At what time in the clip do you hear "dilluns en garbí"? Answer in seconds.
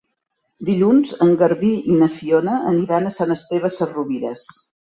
0.69-1.69